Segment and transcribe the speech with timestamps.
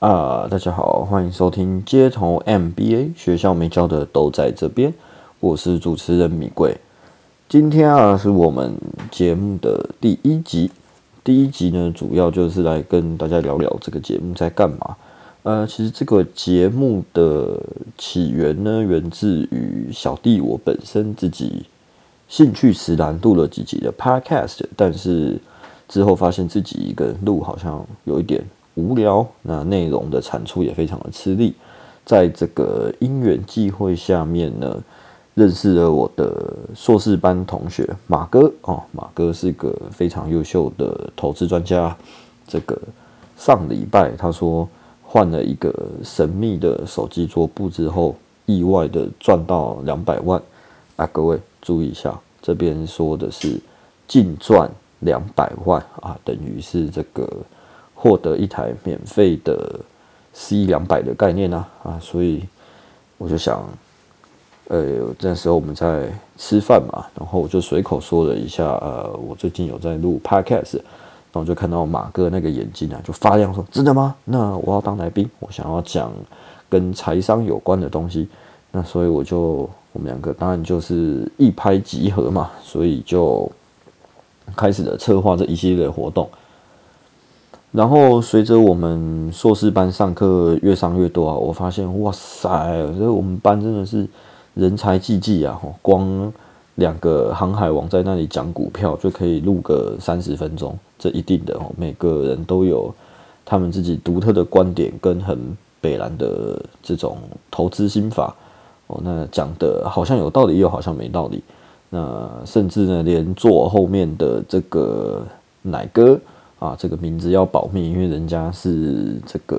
[0.00, 4.94] 啊，大家好，欢迎收听街头 MBA，学校没教的都在这边。
[5.40, 6.78] 我是主持人米贵。
[7.50, 8.74] 今天啊，是我们
[9.10, 10.70] 节目的第一集。
[11.22, 14.96] 第一集呢，主要就是来跟大家聊聊这个节目在干嘛。
[15.42, 17.62] 呃，其实这个节目的
[17.98, 21.66] 起源呢，源自于小弟我本身自己
[22.26, 25.38] 兴趣使然录了几集的 Podcast，但是
[25.86, 28.42] 之后发现自己一个人录好像有一点。
[28.80, 31.54] 无聊，那内容的产出也非常的吃力。
[32.02, 34.82] 在这个因缘际会下面呢，
[35.34, 41.96] 认识了我的硕士班同学马哥哦，马哥是个非常优秀的投资专家。
[42.48, 42.76] 这个
[43.36, 44.68] 上礼拜他说
[45.04, 48.16] 换了一个神秘的手机桌布之后，
[48.46, 50.42] 意外的赚到两百万
[50.96, 51.08] 啊！
[51.12, 53.60] 各位注意一下，这边说的是
[54.08, 54.68] 净赚
[55.00, 57.28] 两百万啊，等于是这个。
[58.02, 59.78] 获得一台免费的
[60.32, 62.42] C 两百的概念啊啊，所以
[63.18, 63.62] 我就想，
[64.68, 70.76] 呃，那时候我们在吃饭嘛，然后我就随口说了一下，呃，我最近有在录 Podcast，
[71.30, 74.14] 然后就看到马哥那个眼睛啊，就发亮，说真的吗？
[74.24, 76.10] 那我要当来宾，我想要讲
[76.70, 78.26] 跟财商有关的东西，
[78.72, 83.50] 那所以我就我们两个当然就是一拍即合嘛，所以就
[84.56, 86.26] 开始了策划这一系列活动。
[87.72, 92.48] 然后随着我们硕士班上课越上越多啊，我发现哇塞，
[92.98, 94.04] 这我们班真的是
[94.54, 95.56] 人才济济啊！
[95.80, 96.32] 光
[96.74, 101.70] 两个航海王在那里讲股票就可以录个三十分钟，这一定的哦。
[101.76, 102.92] 每个人都有
[103.44, 105.38] 他们自己独特的观点跟很
[105.80, 107.18] 北蓝的这种
[107.52, 108.34] 投资心法
[108.88, 109.00] 哦。
[109.04, 111.40] 那讲的好像有道理，又好像没道理。
[111.88, 115.24] 那甚至呢，连坐后面的这个
[115.62, 116.18] 奶哥。
[116.60, 119.58] 啊，这个名字要保密，因为人家是这个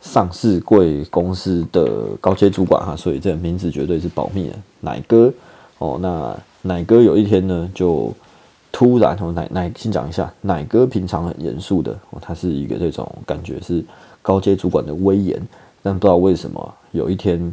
[0.00, 4.56] 上市贵公司的高阶主管哈，所以这个名字绝对是保密的。
[4.80, 5.32] 奶哥
[5.78, 8.12] 哦，那奶哥有一天呢，就
[8.70, 13.84] 突然哦，奶奶先讲一下，奶哥平常很严肃的，他是一个这种感觉是
[14.22, 15.42] 高阶主管的威严，
[15.82, 17.52] 但不知道为什么有一天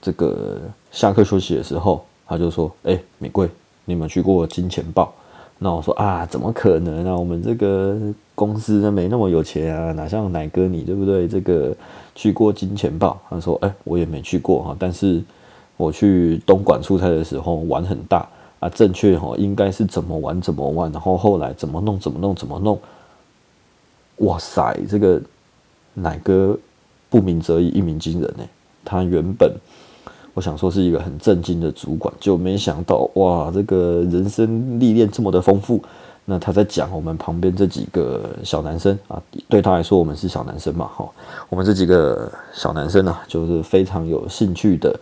[0.00, 0.58] 这个
[0.90, 3.46] 下课休息的时候，他就说：“哎，美贵，
[3.84, 5.12] 你有没有去过金钱豹？”
[5.58, 7.16] 那我说啊，怎么可能啊？
[7.16, 7.96] 我们这个
[8.34, 11.26] 公司呢没那么有钱啊，哪像奶哥你对不对？
[11.26, 11.74] 这个
[12.14, 15.22] 去过金钱豹，他说，哎，我也没去过哈，但是
[15.76, 18.28] 我去东莞出差的时候玩很大
[18.60, 22.78] 啊，正确哈，应该是怎么玩怎么玩，然后后来怎么弄怎么弄怎么弄，
[24.18, 25.22] 哇塞，这个
[25.94, 26.58] 奶哥
[27.08, 28.44] 不鸣则已，一鸣惊人呢。
[28.84, 29.50] 他原本。
[30.34, 35.80] 我想说是一个很震惊的主管，就没想到哇，这个人生历练这么的丰富。
[36.26, 41.06] 那他在讲我们旁边这几个小男生啊，对他来说我们是小男生嘛，哈，
[41.50, 44.98] 我们这几个小男生啊，就是非常有兴趣的，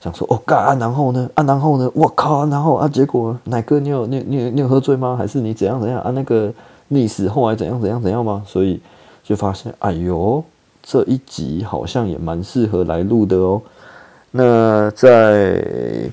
[0.00, 5.14] 想说哦，干，然后呢，啊，然后呢，我靠，然后啊，结果奶哥，你有你你你有喝醉吗？
[5.14, 6.10] 还是你怎样怎样啊？
[6.12, 6.50] 那个
[6.88, 8.42] 历史后来怎样怎样怎样吗？
[8.46, 8.80] 所以
[9.22, 10.42] 就发现，哎呦，
[10.82, 13.60] 这一集好像也蛮适合来录的哦。
[14.34, 16.10] 那在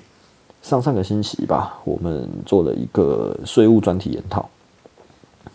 [0.62, 4.48] 上上个星期吧，我们做了一个税务专题研讨，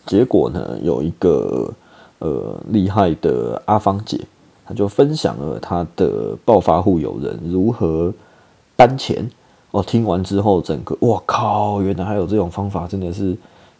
[0.07, 1.71] 结果呢，有一个
[2.21, 4.19] 呃厉害的阿芳姐，
[4.65, 8.11] 她就分享了她的暴发户友人如何
[8.75, 9.31] 搬钱。
[9.73, 13.37] 哦，听完之后，整个我靠，原来还有这种方法，真的是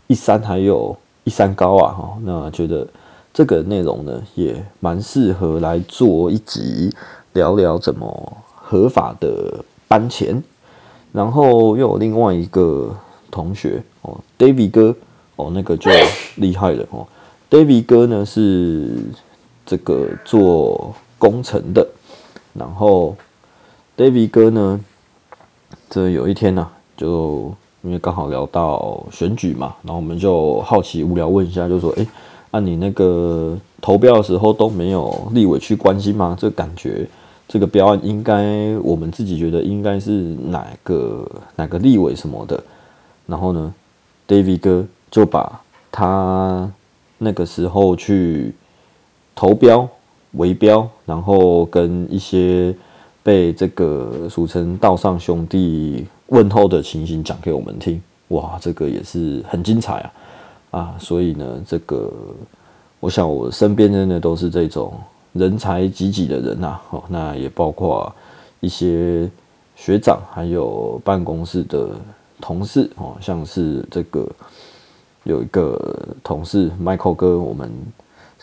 [0.09, 1.95] 一山还有一山高啊！
[1.95, 2.87] 哈，那觉得
[3.33, 6.95] 这个内容呢，也蛮适合来做一集
[7.33, 8.37] 聊聊怎么。
[8.67, 10.43] 合法的搬钱，
[11.13, 12.97] 然后又有另外一个
[13.31, 14.97] 同学哦，David 哥
[15.37, 15.91] 哦，那个就
[16.37, 17.07] 厉害了哦。
[17.51, 18.89] David 哥呢是
[19.67, 21.87] 这个做工程的，
[22.55, 23.15] 然后
[23.97, 24.81] David 哥呢，
[25.91, 32.07] 这有一天呢，就因为刚好聊到选举嘛，然后我们就好奇无聊问一下，就说：“哎，
[32.53, 36.35] 按你那个投标的时候都没有立委去关心吗？
[36.41, 37.07] 这感觉。”
[37.47, 42.61] 这个标案应该，我们自己觉得应该是哪个哪个立委什么的，
[43.27, 43.73] 然后呢
[44.27, 45.61] ，David 哥就把
[45.93, 46.69] 他
[47.19, 48.53] 那个时候去
[49.35, 49.87] 投标、
[50.33, 52.75] 围标，然后跟一些
[53.23, 60.13] 被这个俗称道上兄弟问候的情形讲给我们听，哇，这个也是很精彩啊
[60.81, 60.95] 啊！
[60.99, 62.11] 所以呢，这个
[63.01, 64.93] 我想我身边真的都是这种。
[65.35, 68.11] 人才济济的人呐，哦，那也包括
[68.61, 69.29] 一些
[69.77, 71.91] 学长，还有办公室的
[72.41, 74.27] 同事哦，像是这个
[75.25, 75.79] 有一个
[76.23, 77.71] 同事 Michael 哥，我们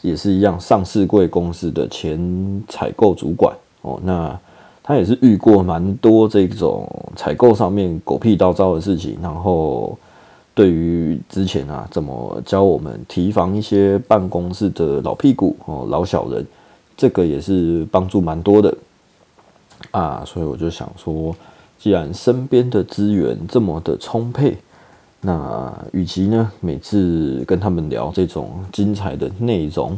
[0.01, 3.99] 也是一样，上市贵公司的前采购主管哦。
[4.03, 4.37] 那
[4.83, 9.97] 他也是遇过蛮多这种采购上面狗屁倒灶的事情，然后
[10.53, 16.45] 对于之前啊怎么教我们提防一些办公室的老屁股哦、老小人，
[17.01, 18.77] 这个也是帮助蛮多的
[19.89, 20.24] 啊。
[20.25, 21.36] 所以我就想说。
[21.83, 24.56] 既然身边的资源这么的充沛，
[25.21, 29.98] 那与其呢每次跟他们聊这种精彩的内容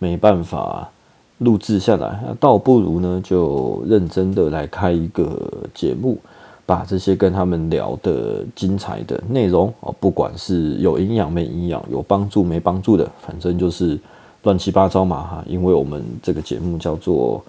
[0.00, 0.90] 没办法
[1.38, 6.18] 录制下来，倒不如呢就认真的来开一个节目，
[6.66, 13.96] 把这些跟他们聊的精彩的内容哦，不管是有营养没营养，有帮助没帮助的，反正就是
[14.42, 17.42] 乱七八糟嘛哈，因为我们这个节目叫做。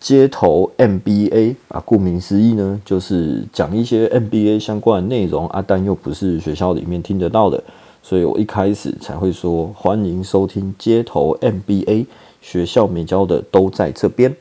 [0.00, 7.60] 街头 MBA 啊，顾名思义呢，就是讲一些 MBA 相关的内容啊，但又不是学校里面听得到的，
[8.00, 12.06] 所以我一开始才会说欢迎收听街头 MBA，
[12.40, 14.32] 学校没教的都在这边，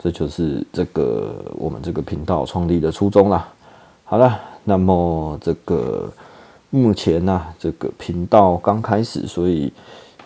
[0.00, 3.48] 这就是这个我们这个频道创立的初衷啦。
[4.02, 6.12] 好了，那么这个
[6.70, 9.72] 目前呢，这个频道刚开始，所以。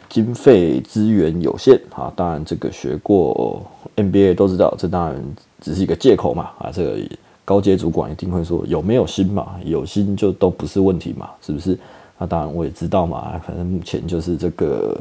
[0.09, 3.63] 经费资源有限啊，当然这个学过
[3.97, 5.23] NBA 都知道，这当然
[5.61, 6.99] 只是一个借口嘛啊，这个
[7.45, 11.79] 高阶主管一定会说有没有心嘛，有心就都不是问题嘛，是不是？
[12.19, 14.99] 那当然我也知道嘛，反正目前就是这个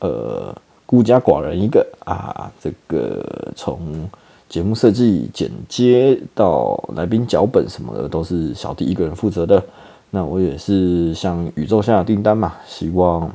[0.00, 4.08] 呃孤家寡人一个啊，这个从
[4.48, 9.62] 节目设计、剪接到来宾脚本什么的都是小弟一个人负责的，
[10.10, 13.30] 那我也是向宇宙下订单嘛，希望。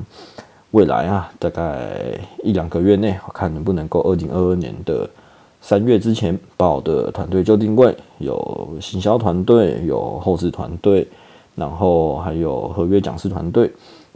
[0.74, 5.08] 未来啊，大概一两个月内，我看能不能够二零二二年的
[5.60, 11.06] 三月之前，把我的团队就定位，有行销团队，有后置团队，
[11.54, 13.70] 然后还有合约讲师团队，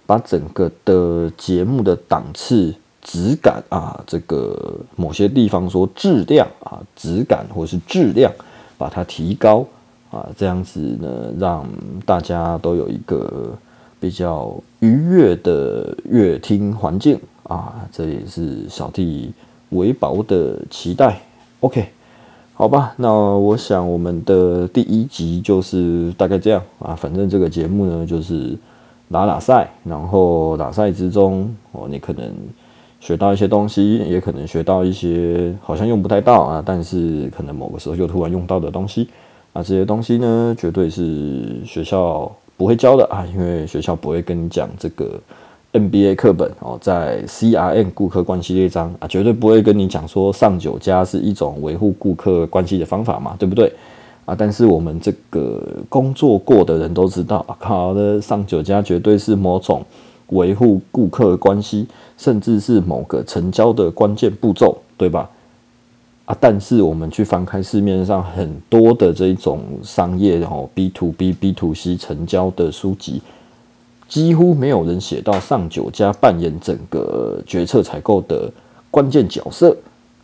[0.04, 8.32] 把整个的节目的档次、质感啊，这个某些地方说质量啊，质感或是质量，
[8.76, 9.64] 把它提高
[10.10, 11.64] 啊，这样子呢，让
[12.04, 13.56] 大家都有一个。
[14.00, 19.32] 比较愉悦的乐听环境啊，这也是小弟
[19.70, 21.20] 维保的期待。
[21.60, 21.86] OK，
[22.54, 26.94] 好吧，那我想我们的第一集就是大概这样啊。
[26.94, 28.56] 反正这个节目呢，就是
[29.10, 32.30] 打打赛，然后打赛之中哦，你可能
[33.00, 39.08] 学到一些东西，也可能学到一些好像用不太到啊，但是可能某个时候又突然用到的东西
[39.52, 39.62] 啊。
[39.62, 42.30] 这些东西呢，绝对是学校。
[42.58, 45.18] 不会教的啊，因为学校不会跟你讲这个
[45.72, 53.72] NBA 课本哦，在 CRM 顾客关系列章啊，绝对不会跟你讲说上九家是一种维护顾客关系的方法嘛，对不对
[54.24, 54.34] 啊？
[54.36, 59.84] 但是我们这个工作过的人都知道，好的上九家绝对是某种
[60.30, 65.30] 维护顾客关系，甚至是某个成交的关键步骤，对吧？
[66.28, 66.36] 啊！
[66.38, 73.22] 但是我们去翻开市面上很多的这种商业，然后 B to B、B to C 成交的书籍，
[74.06, 78.52] 几乎没有人写到上九家扮演整个决策采购的
[78.90, 79.74] 关键角色。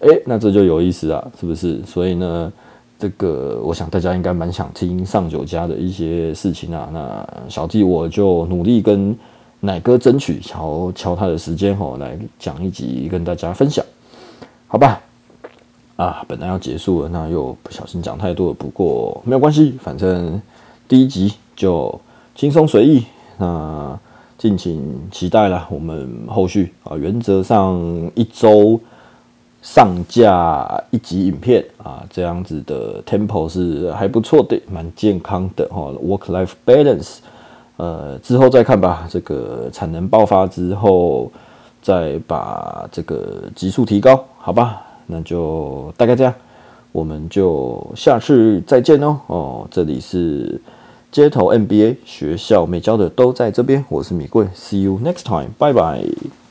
[0.00, 1.80] 诶，那这就有意思啊，是不是？
[1.86, 2.52] 所以呢，
[2.98, 6.90] 这个我想大家应该蛮想听上九家的一些事情啊。
[6.92, 9.16] 那小弟我就努力跟
[9.60, 13.82] 奶哥争取，敲敲他的时间吼，来讲一集跟大家分享，
[14.66, 15.00] 好吧？
[15.96, 18.54] 啊，本来要结束了，那又不小心讲太多了。
[18.54, 20.42] 不过没有关系，反正
[20.88, 22.00] 第一集就
[22.34, 23.04] 轻松随意，
[23.38, 23.96] 那
[24.36, 25.66] 敬请期待了。
[25.70, 27.80] 我们后续啊，原则上
[28.16, 28.80] 一周
[29.62, 35.92] 上架一集影片啊，这样子的 tempo 是还不错的，蛮健康的哈。
[36.02, 37.18] Work life balance，
[37.76, 39.06] 呃，之后再看吧。
[39.08, 41.30] 这个产能爆发之后，
[41.80, 44.82] 再把这个级数提高，好吧？
[45.06, 46.34] 那就大概这样，
[46.92, 49.18] 我们就下次再见哦。
[49.26, 50.60] 哦，这里是
[51.10, 56.43] 街头 NBA 学校没教的都在这边，我是米贵，See you next time，拜拜。